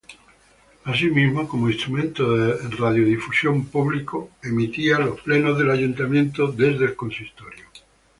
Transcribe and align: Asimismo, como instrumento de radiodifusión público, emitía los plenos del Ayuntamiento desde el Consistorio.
Asimismo, 0.85 1.47
como 1.47 1.69
instrumento 1.69 2.35
de 2.35 2.75
radiodifusión 2.75 3.65
público, 3.65 4.31
emitía 4.41 4.97
los 4.97 5.21
plenos 5.21 5.59
del 5.59 5.69
Ayuntamiento 5.69 6.47
desde 6.47 6.85
el 6.85 6.95
Consistorio. 6.95 7.65